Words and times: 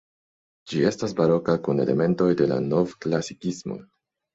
Ĝi 0.71 0.81
estas 0.91 1.13
baroka 1.21 1.57
kun 1.69 1.85
elementoj 1.85 2.29
de 2.43 2.51
la 2.55 2.61
novklasikismo. 2.75 3.85